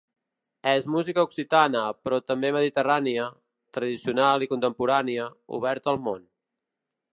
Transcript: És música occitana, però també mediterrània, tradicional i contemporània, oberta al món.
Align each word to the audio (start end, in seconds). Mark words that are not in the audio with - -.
És 0.69 0.85
música 0.93 1.25
occitana, 1.27 1.83
però 2.07 2.19
també 2.31 2.51
mediterrània, 2.55 3.27
tradicional 3.79 4.47
i 4.47 4.49
contemporània, 4.55 5.29
oberta 5.59 5.95
al 5.95 6.03
món. 6.09 6.29